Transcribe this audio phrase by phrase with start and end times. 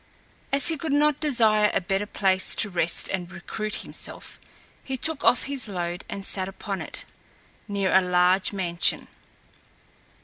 [0.51, 4.39] As he could not desire a better place to rest and recruit himself,
[4.83, 7.05] he took off his load and sat upon it,
[7.67, 9.07] near a large mansion.